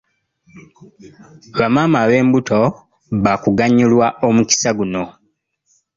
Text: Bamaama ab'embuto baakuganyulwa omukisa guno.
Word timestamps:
Bamaama 1.57 1.97
ab'embuto 2.05 2.59
baakuganyulwa 3.23 4.07
omukisa 4.27 4.69
guno. 4.77 5.03